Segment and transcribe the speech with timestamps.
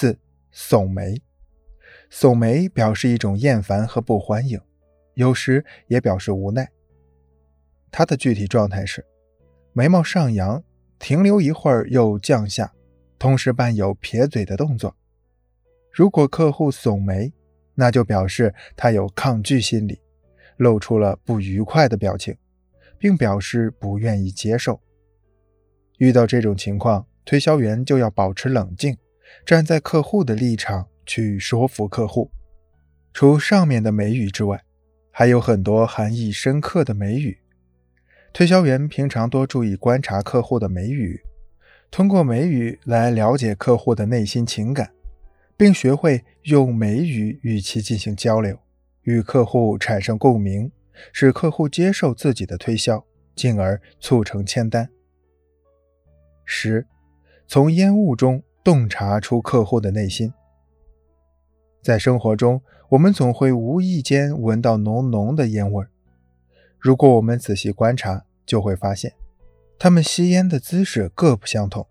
[0.00, 0.18] 四、
[0.50, 1.20] 耸眉。
[2.10, 4.58] 耸眉表示一种厌烦和不欢迎，
[5.12, 6.70] 有时也表示无奈。
[7.90, 9.04] 它的具体状态是：
[9.74, 10.64] 眉毛上扬，
[10.98, 12.72] 停留一会儿又降下，
[13.18, 14.96] 同时伴有撇嘴的动作。
[15.92, 17.34] 如果客户耸眉，
[17.74, 20.00] 那就表示他有抗拒心理，
[20.56, 22.34] 露出了不愉快的表情，
[22.98, 24.80] 并表示不愿意接受。
[25.98, 28.96] 遇到这种情况，推销员就要保持冷静，
[29.44, 32.30] 站在客户的立场去说服客户。
[33.12, 34.62] 除上面的美语之外，
[35.10, 37.38] 还有很多含义深刻的美语。
[38.32, 41.20] 推销员平常多注意观察客户的美语，
[41.90, 44.92] 通过美语来了解客户的内心情感，
[45.56, 48.56] 并学会用美语与其进行交流，
[49.02, 50.70] 与客户产生共鸣，
[51.12, 54.88] 使客户接受自己的推销，进而促成签单。
[56.44, 56.86] 十，
[57.48, 60.32] 从烟雾中洞察出客户的内心。
[61.82, 65.90] 在生活中，我们总会无意间闻到浓浓的烟味儿。
[66.78, 69.14] 如果我们仔细观察，就会发现，
[69.78, 71.86] 他们吸烟的姿势各不相同。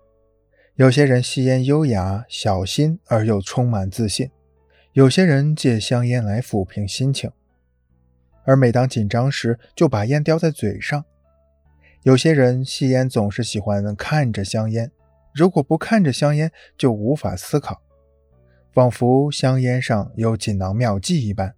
[0.76, 4.30] 有些人吸烟优雅、小心而又充满自信；
[4.94, 7.31] 有些人借香烟来抚平心情，
[8.45, 11.04] 而每当紧张时就把烟叼在嘴上。
[12.04, 14.92] 有些人吸烟总是喜欢看着香烟，
[15.34, 17.82] 如果不看着香烟，就无法思考，
[18.74, 21.56] 仿佛香烟上有锦囊妙计一般。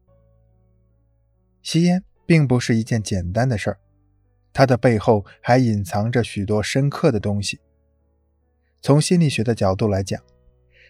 [1.62, 2.04] 吸烟。
[2.24, 3.78] 并不是一件简单的事儿，
[4.54, 7.60] 它的背后还隐藏着许多深刻的东西。
[8.82, 10.24] 从心理学的角度来讲，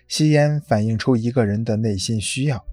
[0.07, 2.63] 吸烟反映出一个人的内心需要。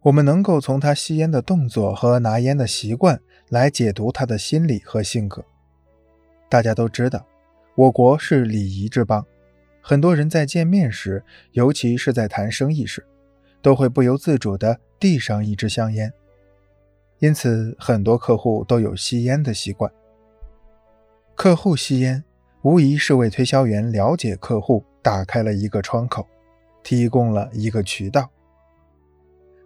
[0.00, 3.20] 我们能够从他吸烟的动作和拿烟的习惯
[3.50, 5.44] 来解读他的心理和性格。
[6.48, 7.26] 大家都知道，
[7.78, 9.24] 我国是礼仪之邦，
[9.80, 13.06] 很多人在见面时，尤其是在谈生意时，
[13.62, 16.12] 都会不由自主地递上一支香烟。
[17.20, 19.88] 因此，很多客户都有吸烟的习惯。
[21.36, 22.24] 客户吸烟，
[22.62, 26.26] 无疑是为推销员了解客户打开了一个窗口，
[26.82, 28.28] 提供了一个渠道。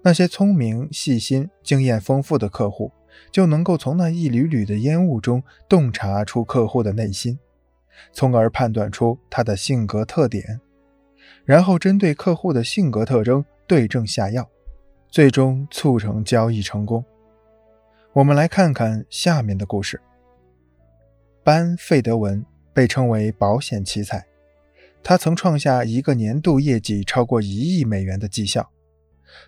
[0.02, 2.92] 那些聪明、细心、经验丰富的客户，
[3.30, 7.38] 就能够从那一缕缕的烟雾中洞察出客户的内心，
[8.12, 10.60] 从而判断出他的性格特点，
[11.44, 14.48] 然后针对客户的性格特征对症下药，
[15.08, 17.04] 最终促成交易成功。
[18.12, 20.00] 我们来看看下面的故事。
[21.44, 24.25] 班费德文被称为保险奇才，
[25.02, 27.48] 他曾创下一个年度业绩超过一
[27.78, 28.70] 亿美元的绩效。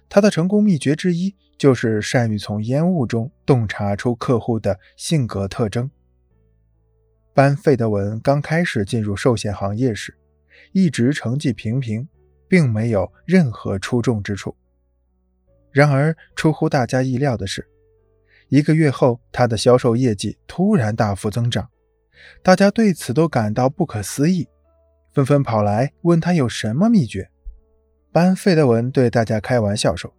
[0.09, 5.91] 他的成功秘诀之一就是善于从烟雾中洞察出客户的性格特征。
[7.34, 10.17] 班费德文刚开始进入寿险行业时，
[10.71, 12.09] 一直成绩平平，
[12.47, 14.56] 并没有任何出众之处。
[15.72, 17.69] 然而，出乎大家意料的是。
[18.49, 21.69] 一个月后，他的销售业绩突然大幅增长，
[22.41, 24.47] 大家对此都感到不可思议，
[25.12, 27.28] 纷纷跑来问他有什么秘诀。
[28.12, 30.15] 班费德文对大家开玩笑说：“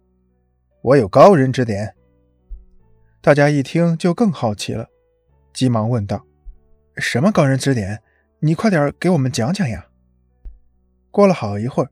[0.82, 1.94] 我有高人指点。”
[3.22, 4.90] 大家一听就更好奇了，
[5.54, 6.26] 急忙问道
[6.96, 8.02] ：“什么高人指点？
[8.40, 9.86] 你快点给我们讲讲呀！”
[11.10, 11.90] 过了好一会儿，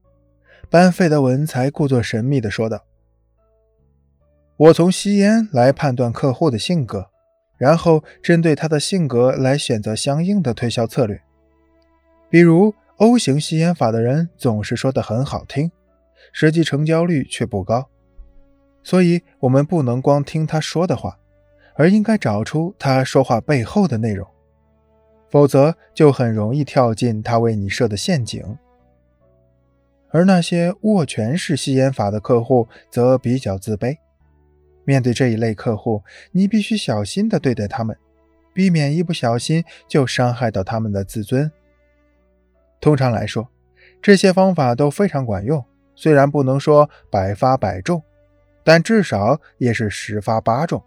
[0.68, 2.84] 班费德文才故作神秘地说道。
[4.56, 7.10] 我从吸烟来判断客户的性格，
[7.58, 11.20] 然后针对他的性格来选择相应的推销策略。
[12.30, 15.72] 比如 O 型吸烟法的人总是说的很好听，
[16.32, 17.88] 实际成交率却不高，
[18.82, 21.18] 所以我们不能光听他说的话，
[21.74, 24.28] 而应该找出他说话背后的内容，
[25.34, 28.56] 否则就很容易跳进他为你设的陷阱。
[30.10, 33.96] 而那些握拳式吸烟法的客户则比较自卑。
[34.84, 37.98] 面对这一类客户，你必须小心地对待他们，
[38.52, 41.50] 避免一不小心就伤害到他们的自尊。
[42.80, 43.48] 通常来说，
[44.00, 45.64] 这些方法都非常管用，
[45.96, 48.00] 虽然不能说百发百中，
[48.62, 50.80] 但至少也是十发八中。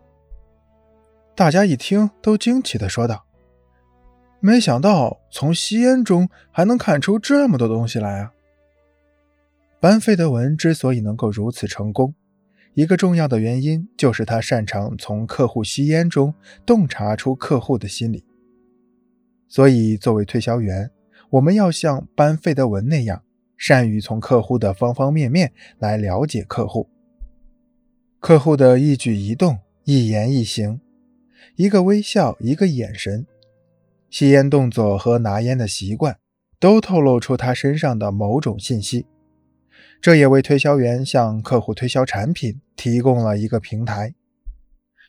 [1.36, 3.25] 大家一听，都惊奇地说道
[4.39, 8.31] ：“没想到从吸烟中还能看出这么多东西来啊！”
[9.80, 12.13] 班费德文之所以能够如此成功。
[12.74, 18.24] 一个重要的原因就是他擅长从客户吸烟中洞察出客户的心理。
[19.48, 20.92] 所以，作为推销员，
[21.31, 23.24] 我们要像班费德文那样，
[23.57, 26.88] 善于从客户的方方面面来了解客户。
[28.19, 30.81] 客户的一举一动、一言一行，
[31.56, 33.25] 一个微笑、一个眼神，
[34.18, 36.18] 吸烟动作和拿烟的习惯，
[36.60, 39.06] 都透露出他身上的某种信息。
[40.02, 44.16] 这也为推销员向客户推销产品提供了一个平台。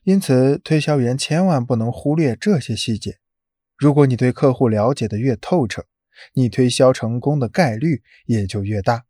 [0.05, 3.17] 因此，推销员千万不能忽略这些细节。
[3.79, 5.87] 如果你对客户了解的越透彻，
[6.35, 9.07] 你推销成功的概率也就越大。